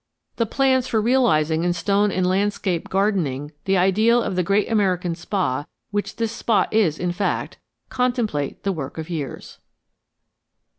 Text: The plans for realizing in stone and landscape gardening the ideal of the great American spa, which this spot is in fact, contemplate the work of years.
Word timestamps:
The 0.37 0.47
plans 0.47 0.87
for 0.87 0.99
realizing 0.99 1.63
in 1.63 1.73
stone 1.73 2.11
and 2.11 2.25
landscape 2.25 2.89
gardening 2.89 3.51
the 3.65 3.77
ideal 3.77 4.19
of 4.23 4.35
the 4.35 4.41
great 4.41 4.67
American 4.71 5.13
spa, 5.13 5.65
which 5.91 6.15
this 6.15 6.31
spot 6.31 6.73
is 6.73 6.97
in 6.97 7.11
fact, 7.11 7.59
contemplate 7.89 8.63
the 8.63 8.71
work 8.71 8.97
of 8.97 9.11
years. 9.11 9.59